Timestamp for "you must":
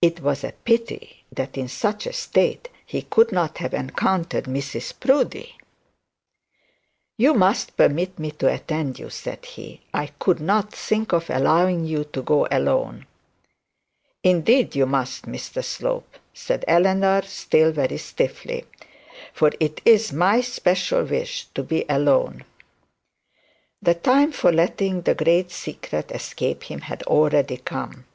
7.18-7.76, 14.74-15.26